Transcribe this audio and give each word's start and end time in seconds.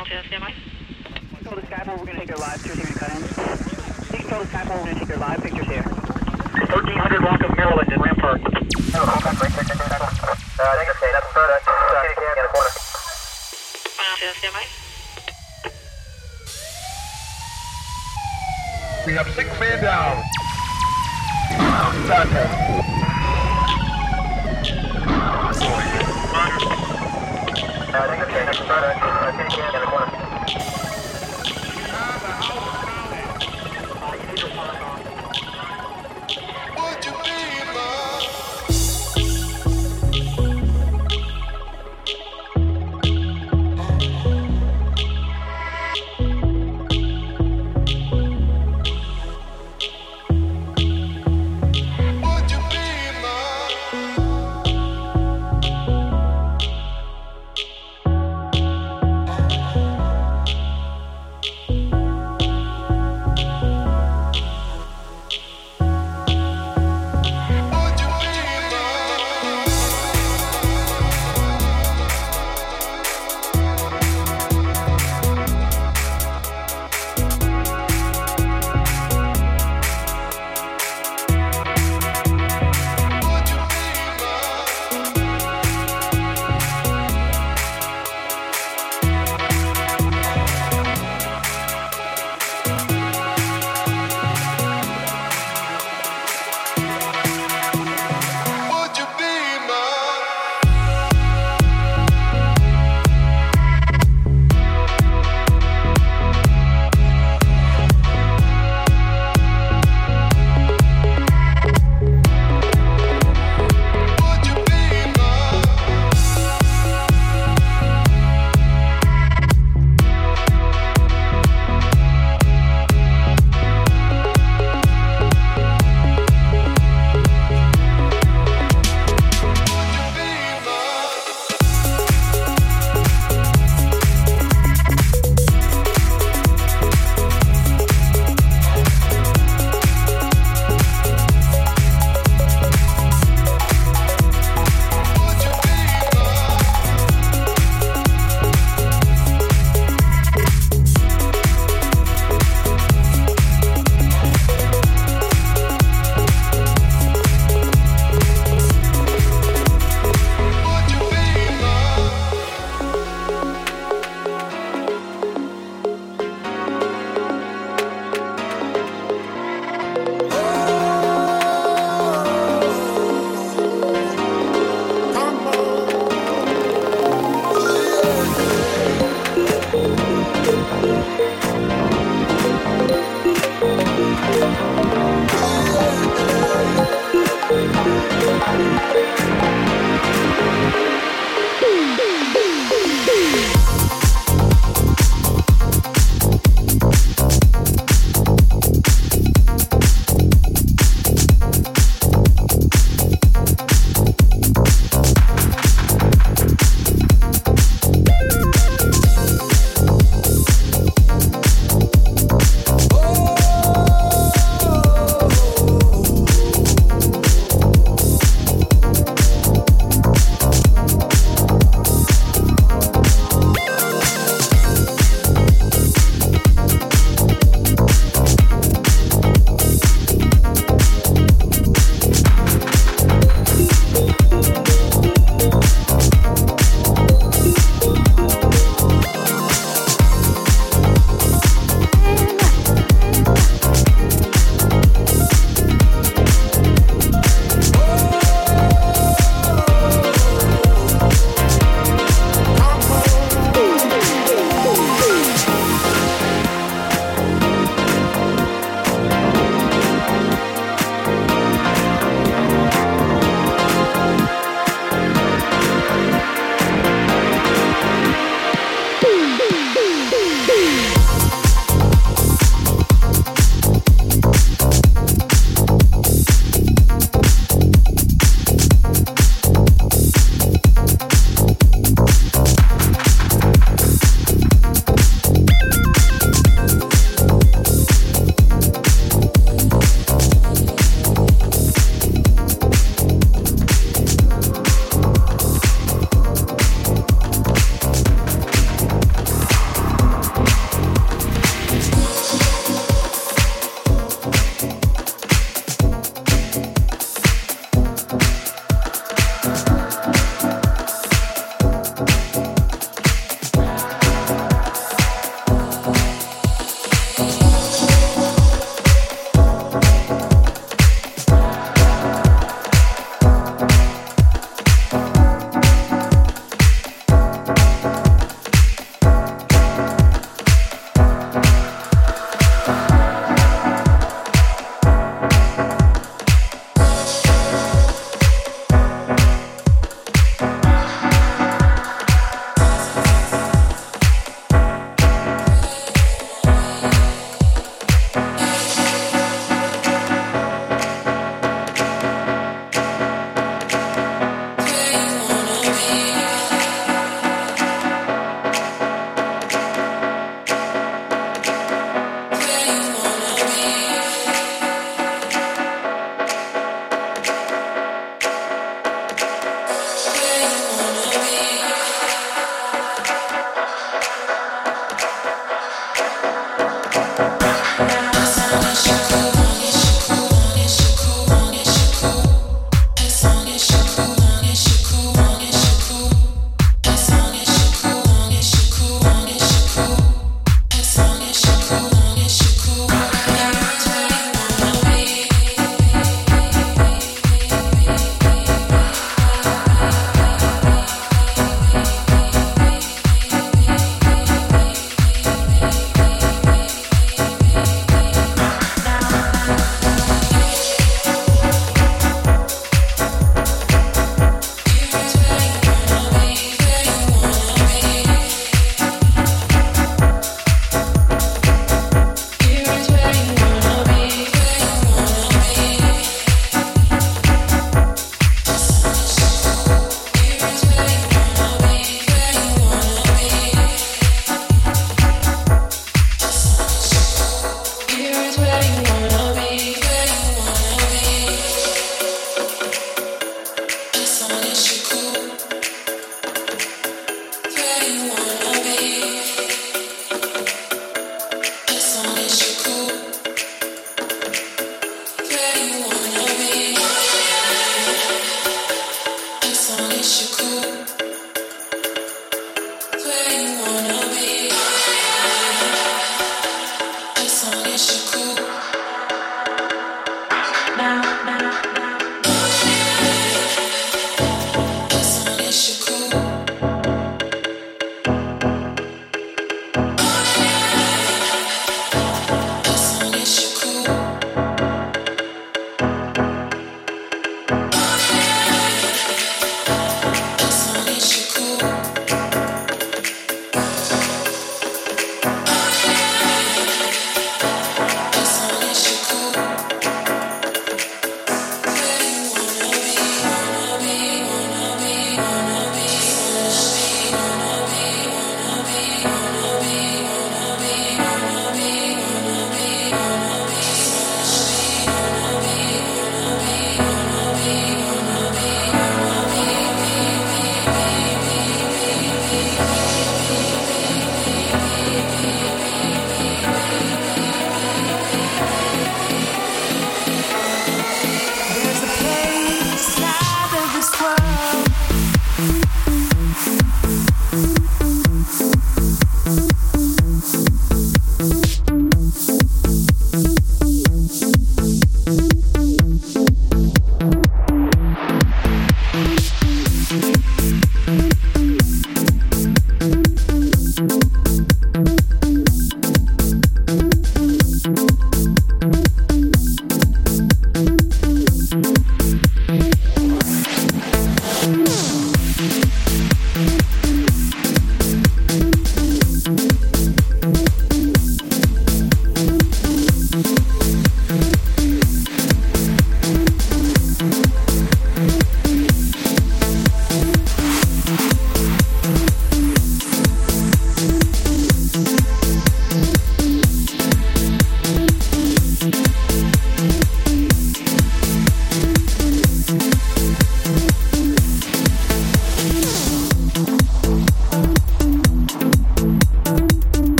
LTSCMI. 0.00 0.54
Control 1.36 1.56
the 1.56 1.66
Skyfall, 1.66 1.98
we're 2.00 2.06
gonna 2.06 2.20
take 2.20 2.28
their 2.28 2.38
live 2.38 2.56
pictures 2.62 2.88
here 2.88 2.96
cut 2.96 3.10
in. 3.12 3.20
You 3.20 3.26
control 4.24 4.44
Skyfall, 4.48 4.78
we're 4.80 4.86
gonna 4.86 4.98
take 4.98 5.08
their 5.08 5.18
live 5.18 5.42
pictures 5.42 5.66
here. 5.66 5.82
1300 5.82 7.20
block 7.20 7.44
of 7.44 7.54
Maryland 7.54 7.92
in 7.92 8.00
Rampart. 8.00 8.40
LTSCMI. 14.40 14.64
We 19.06 19.12
have 19.12 19.28
six 19.34 19.50
men 19.60 19.82
down. 19.82 20.22
Would 26.40 26.70
you 26.70 26.79
be 27.92 27.98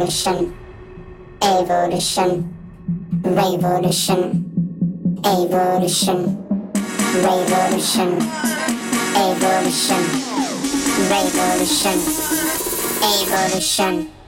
Revolution, 0.00 0.56
evolution, 1.42 2.56
revolution, 3.22 4.20
evolution, 5.26 6.18
revolution, 7.20 8.10
evolution, 9.14 10.02
revolution, 11.10 11.98
evolution. 13.04 14.19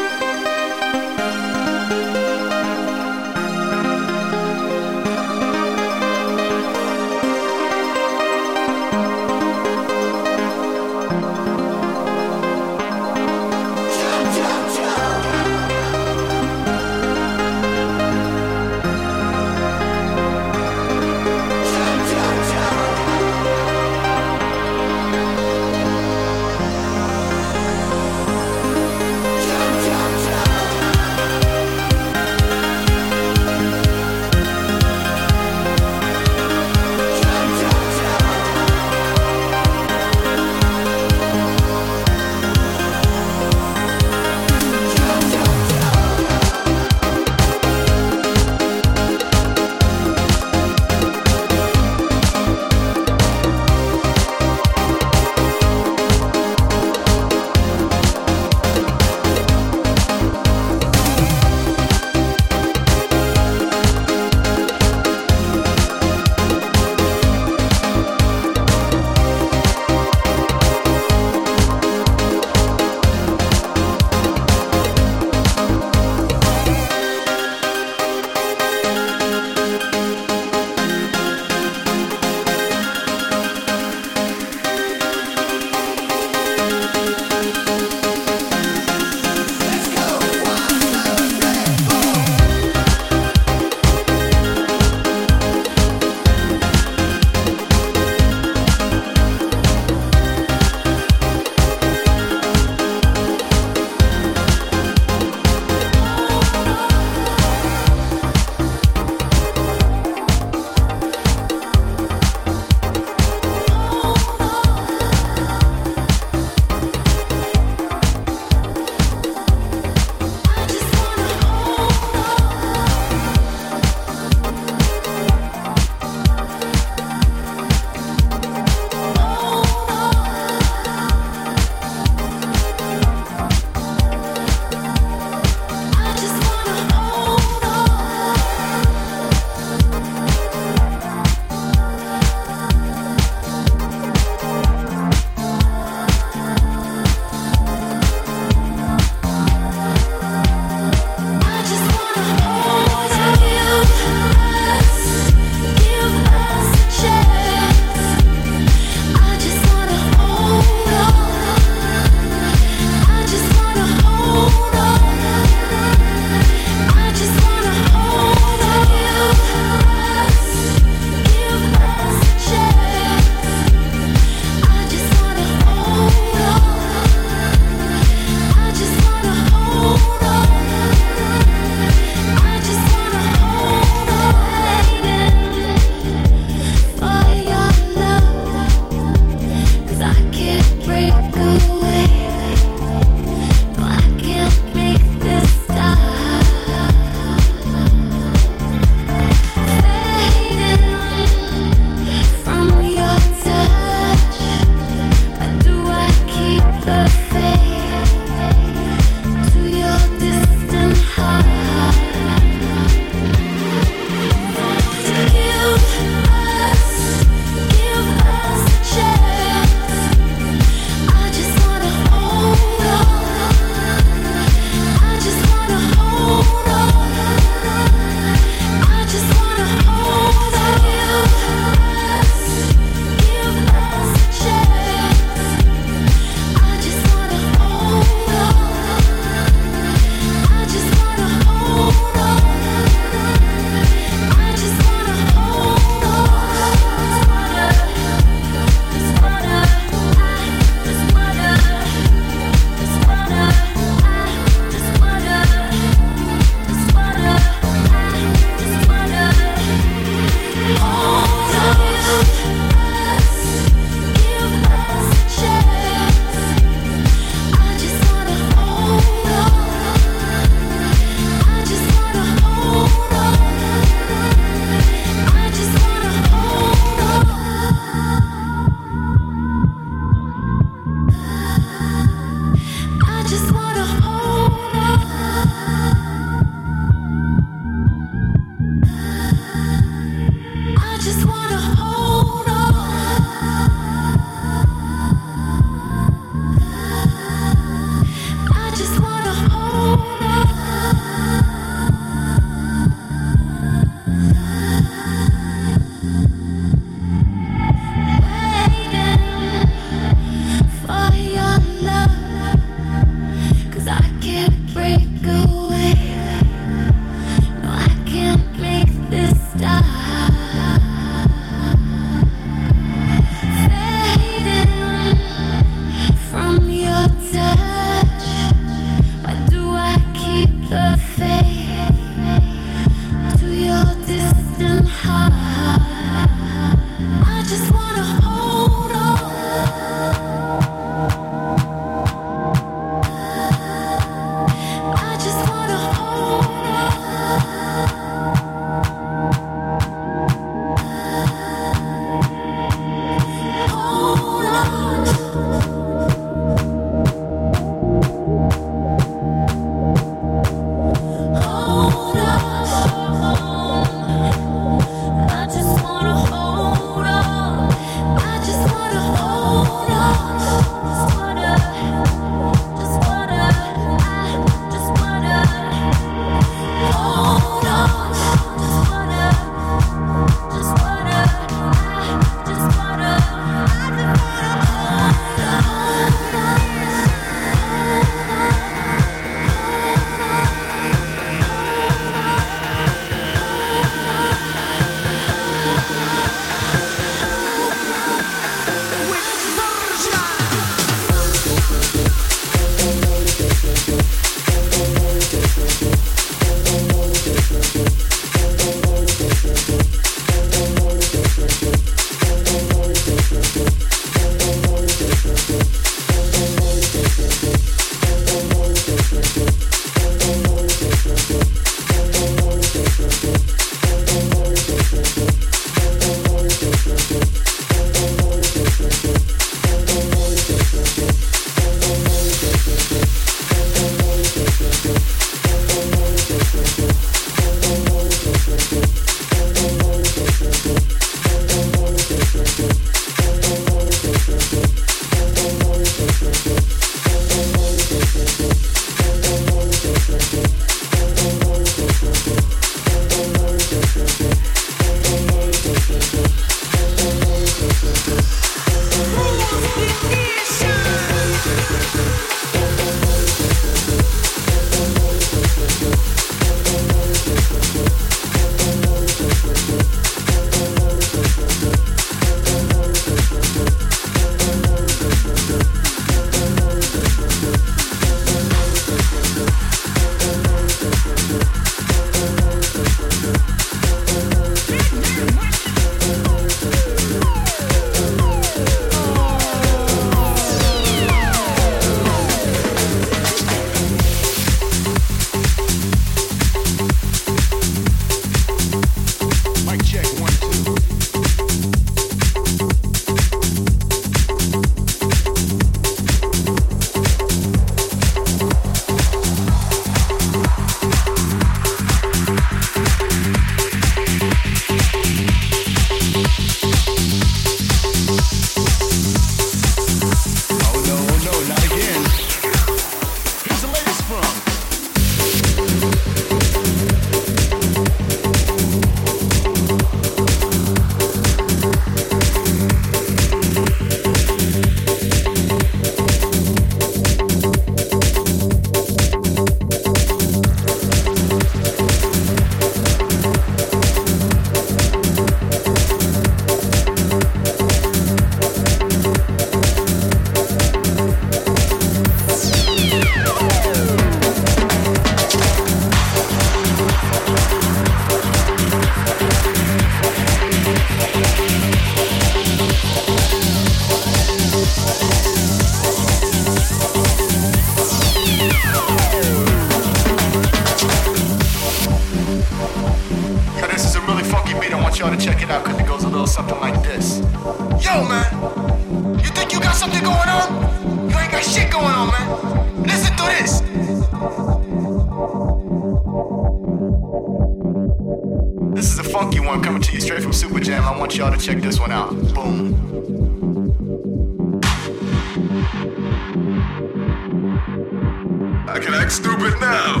I 598.66 598.78
can 598.78 598.94
act 598.94 599.12
stupid 599.12 599.60
now. 599.60 600.00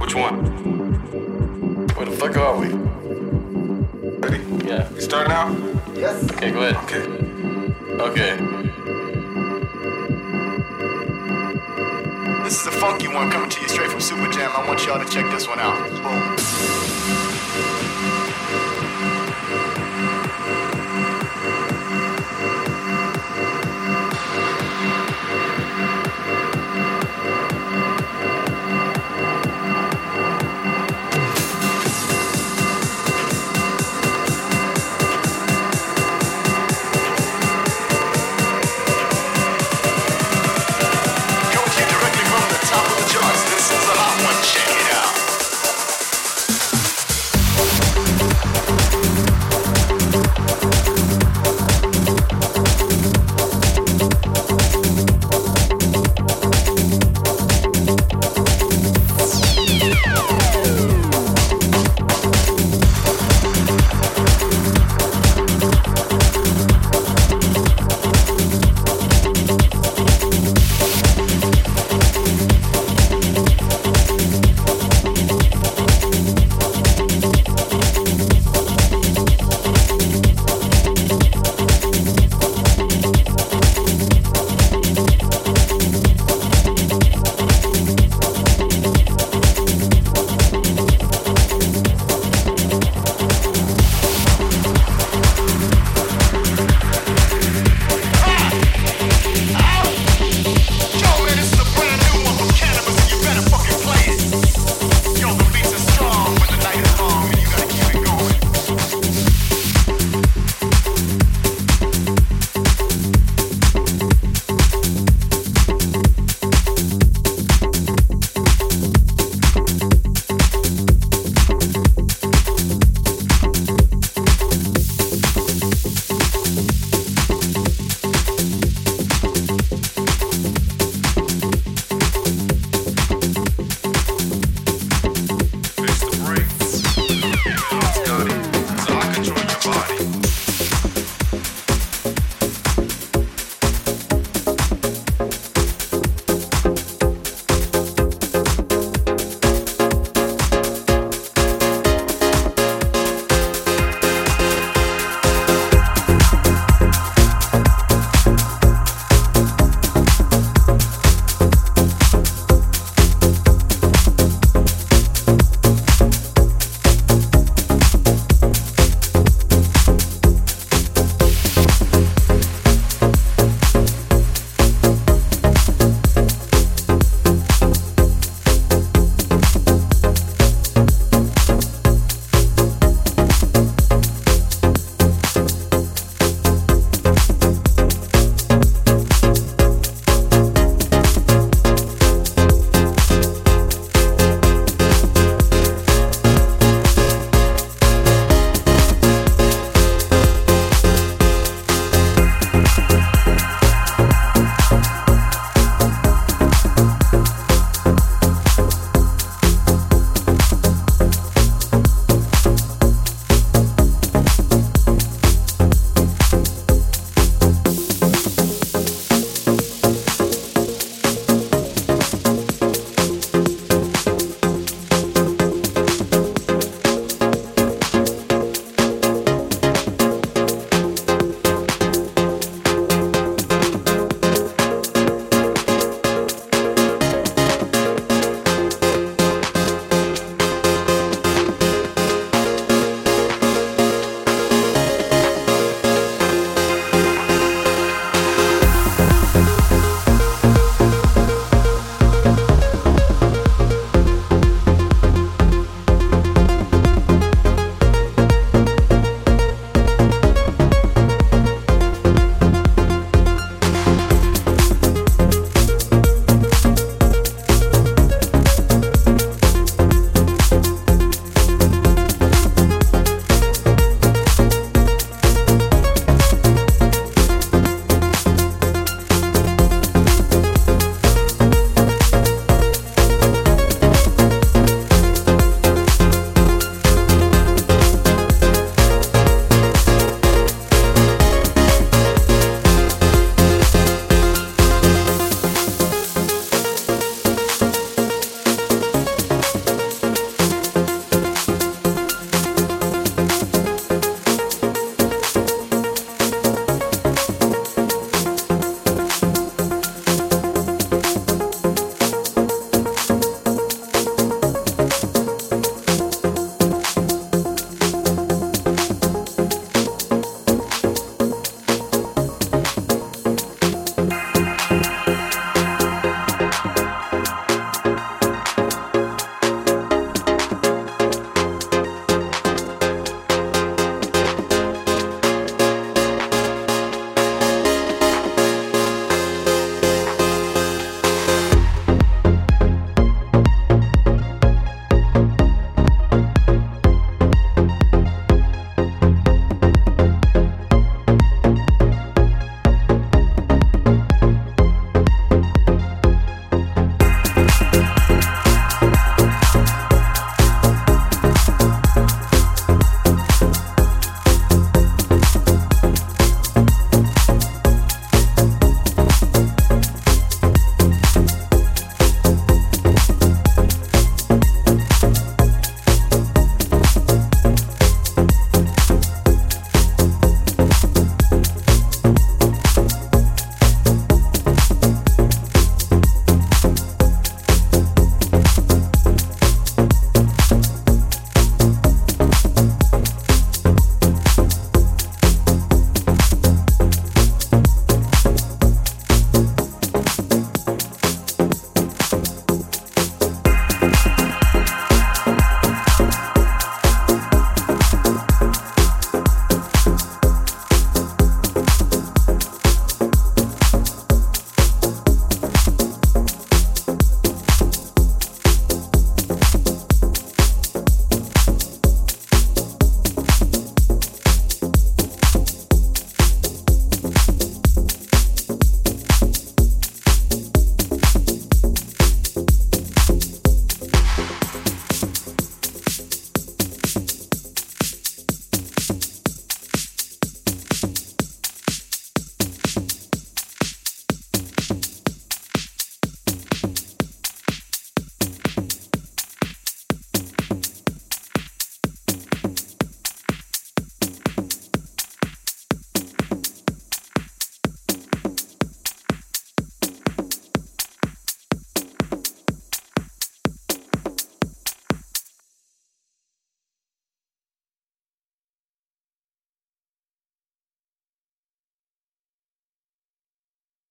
Which 0.00 0.14
one? 0.14 0.44
Where 1.94 2.06
the 2.06 2.12
fuck 2.12 2.36
are 2.36 2.56
we? 2.58 2.68
Ready? 4.18 4.66
Yeah. 4.66 4.88
Starting 4.98 5.32
out? 5.32 5.56
Yes. 5.96 6.30
Okay, 6.32 6.50
go 6.50 6.62
ahead. 6.62 6.76
Okay. 6.84 7.02
Okay. 8.02 8.36
This 12.42 12.60
is 12.60 12.66
a 12.66 12.72
funky 12.72 13.08
one 13.08 13.30
coming 13.30 13.50
to 13.50 13.60
you 13.60 13.68
straight 13.68 13.90
from 13.90 14.00
Super 14.00 14.30
Jam. 14.32 14.50
I 14.54 14.66
want 14.66 14.84
y'all 14.84 14.98
to 14.98 15.10
check 15.10 15.30
this 15.30 15.46
one 15.46 15.58
out. 15.58 15.76
Boom. 16.02 17.25